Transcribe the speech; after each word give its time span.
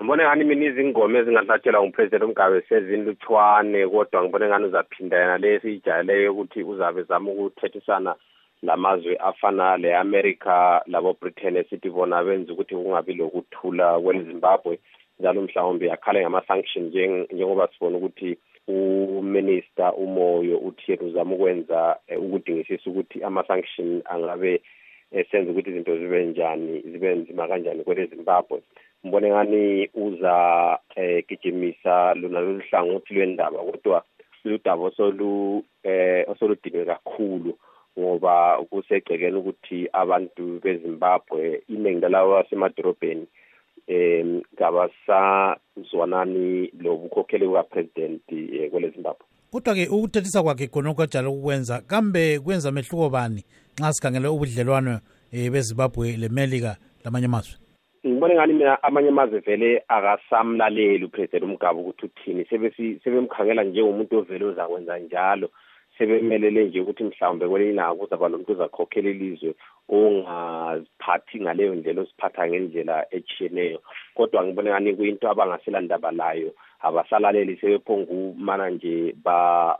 ngibone 0.00 0.24
ngani 0.24 0.44
mina 0.44 0.66
izingoma 0.66 1.18
ezingahlatshelwa 1.18 1.82
ngupresident 1.82 2.24
umgabe 2.24 2.60
sezinlutshwane 2.68 3.80
kodwa 3.88 4.22
ngibone 4.22 4.46
ngani 4.46 4.66
uzaphinda 4.66 5.16
yena 5.20 5.38
le 5.38 5.60
siyijayeleyo 5.60 6.32
ukuthi 6.32 6.62
uzabe 6.62 7.02
zama 7.02 7.30
ukuthethisana 7.30 8.12
lamazwe 8.62 9.16
afana 9.16 9.76
le-america 9.76 10.80
labo-britain 10.86 11.56
esithi 11.56 11.88
bona 11.90 12.24
benza 12.24 12.52
ukuthi 12.52 12.74
kungabi 12.74 13.12
lokuthula 13.14 14.00
kwele-zimbabwe 14.00 14.78
njalo 15.20 15.42
mhlawumbe 15.42 15.92
akhale 15.92 16.20
ngama-sanction 16.20 16.84
njengoba 17.32 17.68
sibona 17.68 17.96
ukuthi 17.96 18.38
uminister 18.68 19.92
umoyo 19.96 20.58
uthi 20.58 20.92
yena 20.92 21.04
uzama 21.04 21.34
ukwenza 21.34 21.96
eh, 22.08 22.22
ukudingisisa 22.22 22.90
ukuthi 22.90 23.24
ama-sanction 23.24 24.02
angabe 24.04 24.60
esenza 25.12 25.50
ukuthi 25.50 25.70
izinto 25.70 25.98
zibe 25.98 26.26
njani 26.26 26.80
zibe 26.80 27.14
nzima 27.14 27.48
kanjani 27.48 27.84
kwele 27.84 28.06
zimbabwe 28.06 28.60
ngibone 29.04 29.30
ngani 29.30 29.90
uza 29.94 30.34
eh 30.96 31.24
gijimisa 31.28 32.14
lona 32.14 32.40
lolu 32.40 32.62
hlangothi 32.68 33.14
lwendaba 33.14 33.58
kodwa 33.58 34.02
ludaba 34.44 34.84
osolu 34.84 35.64
eh 35.82 36.30
osoludinge 36.30 36.84
kakhulu 36.84 37.58
ngoba 37.98 38.58
kusegcekeni 38.70 39.38
ukuthi 39.38 39.88
abantu 39.92 40.60
bezimbabwe 40.62 41.62
iningi 41.68 42.00
lalawo 42.00 42.34
basemadorobheni 42.34 43.26
um 43.88 44.42
ngabasazwanani 44.54 46.72
lobukhokheli 46.82 47.46
bukapresident 47.46 48.22
um 48.32 48.70
kwele 48.70 48.88
zimbabwe 48.90 49.26
kodwa-ke 49.52 49.88
ukuthethisa 49.88 50.42
kwakhe 50.42 50.66
khonokho 50.66 51.02
ajala 51.02 51.28
ukukwenza 51.28 51.80
kambe 51.80 52.38
kwenza 52.38 52.72
mehluko 52.72 53.10
bani 53.10 53.44
nxa 53.78 53.92
sikhangele 53.92 54.28
ubudlelwano 54.28 55.00
um 55.32 55.50
bezimbabwe 55.52 56.16
lemelika 56.16 56.76
lamanye 57.04 57.26
amazwe? 57.26 57.56
Ngibone 58.06 58.34
ngani 58.34 58.52
mina 58.52 58.82
amanye 58.82 59.08
amazwe 59.08 59.40
vele 59.40 59.82
akasamlaleli 59.88 61.04
upresident 61.04 61.44
umgaba 61.44 61.80
ukuthi 61.80 62.06
uthini? 62.06 62.44
Sebemkhangela 63.04 63.64
njengomuntu 63.64 64.18
ovele 64.18 64.44
uzakwenza 64.44 64.98
njalo. 64.98 65.50
Sebemelele 65.98 66.64
nje 66.64 66.80
ukuthi 66.80 67.04
mhlawumbe 67.04 67.48
kwelinye 67.48 67.72
ilanga 67.72 67.94
kuzaba 67.94 68.28
nomuntu 68.28 68.52
ozakhokhela 68.52 69.10
ilizwe 69.10 69.54
ongaziphathi 69.88 71.40
ngaleyo 71.40 71.74
ndlela 71.74 72.00
oziphatha 72.02 72.48
ngendlela 72.48 73.06
etshiyeneyo. 73.10 73.80
Kodwa 74.14 74.44
ngibone 74.44 74.70
ngani 74.70 74.94
kuyinto 74.94 75.30
abangasela 75.30 75.80
ndaba 75.80 76.10
layo 76.12 76.52
abasalaleli 76.80 77.56
sebephongumana 77.56 78.70
nje 78.70 79.14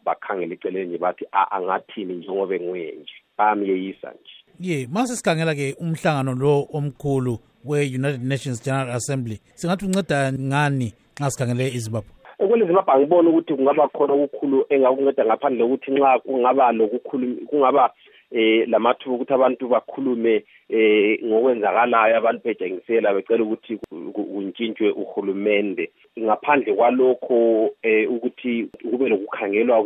bakhangela 0.04 0.54
iceleni 0.54 0.86
nje 0.86 0.98
bathi 0.98 1.24
angathini 1.32 2.14
njengoba 2.14 2.54
nguye 2.60 2.92
nje 2.92 3.14
bayamyeyisa 3.38 4.10
nje. 4.10 4.34
Ye 4.60 4.88
mase 4.92 5.16
sikhangela-ke 5.16 5.76
umhlangano 5.80 6.34
lo 6.34 6.66
omkhulu 6.72 7.38
we-united 7.64 8.22
nations 8.22 8.62
general 8.64 8.90
assembly. 8.96 9.40
Singathi 9.54 9.84
unceda 9.84 10.32
ngani 10.32 10.92
nxa 11.20 11.30
sikhangele 11.30 11.68
izimbabwe? 11.68 12.10
Kwelezimbabwe 12.38 12.94
angiboni 12.94 13.28
ukuthi 13.28 13.54
kungaba 13.54 13.88
khona 13.88 14.12
okukhulu 14.14 14.66
engakunceda 14.68 15.24
ngaphandle 15.24 15.64
kokuthi 15.64 15.90
nxa 15.90 16.18
kungaba 16.18 16.72
lokukhulu 16.72 17.26
kungaba 17.48 17.90
eh 18.32 18.68
lamathuba 18.68 19.14
ukuthi 19.14 19.32
abantu 19.34 19.68
bakhulume 19.68 20.44
eh 20.68 21.18
ngokwenzakalayo 21.24 22.16
abantu 22.16 22.42
betshengisela 22.44 23.14
becela 23.14 23.44
ukuthi 23.44 23.78
kuntshintshwe 23.86 24.90
uhulumende. 24.90 25.90
Ngaphandle 26.18 26.74
kwalokho 26.74 27.70
eh 27.82 28.10
ukuthi 28.10 28.68
kube 28.90 29.08
lokukhangelwa 29.08 29.84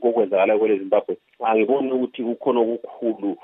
kokwenzakalayo 0.00 0.58
kwele 0.58 0.78
Zimbabwe 0.78 1.16
angiboni 1.40 1.92
ukuthi 1.92 2.22
kukhona 2.22 2.60
okukhulu 2.60 3.36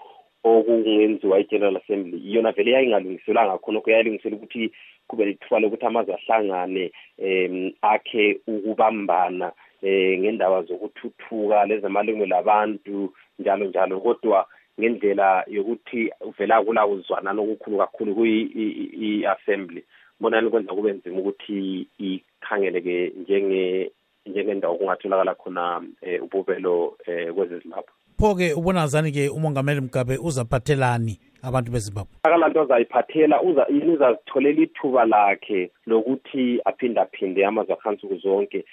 okungenziwa 0.44 1.40
i-general 1.40 1.76
assembly. 1.76 2.20
Yona 2.24 2.52
vele 2.52 2.70
yayingalungiselwanga 2.70 3.58
khonokho 3.58 3.90
yayilungisela 3.90 4.36
ukuthi 4.36 4.72
kube 5.06 5.24
lithuba 5.24 5.60
lokuthi 5.60 5.86
amazwe 5.86 6.14
ahlangane 6.14 6.92
um 7.18 7.72
akhe 7.82 8.40
ukubambana. 8.46 9.52
Eh 9.82 10.18
ngendaba 10.18 10.62
zokuthuthuka 10.62 11.66
lezamalungelo 11.66 12.36
abantu 12.36 13.12
njalo 13.38 13.64
njalo. 13.66 14.00
Kodwa 14.00 14.46
ngendlela 14.80 15.44
yokuthi 15.46 16.10
uvela 16.20 16.62
kula 16.64 16.86
uzwanana 16.86 17.42
okukhulu 17.42 17.78
kakhulu 17.78 18.14
kuyi-assembly 18.14 19.84
mbonani 20.20 20.50
kwenza 20.50 20.74
kube 20.74 20.92
nzima 20.92 21.18
ukuthi 21.20 21.86
ikhangeleke 21.98 23.12
njenge 23.20 23.90
njengendawo 24.26 24.76
kungatholakala 24.76 25.34
khona 25.34 25.64
um 25.78 25.94
ububelo 26.24 26.96
um 27.08 27.34
kwezezimbabwe 27.34 27.92
pho-ke 28.20 28.54
ubonazani-ke 28.54 29.28
umongameli 29.28 29.80
mgabe 29.80 30.18
uzaphathelani 30.18 31.18
abantu 31.42 31.72
bezimbabwe? 31.72 32.12
Akalanto 32.22 32.60
azayiphathela 32.60 33.42
uza 33.42 33.66
yini 33.68 33.92
uzazitholela 33.92 34.62
ithuba 34.62 35.04
lakhe 35.04 35.70
lokuthi 35.86 36.60
aphindaphinde 36.64 37.46
amazwe 37.46 37.72
akhansuku 37.74 38.16
zonke. 38.16 38.64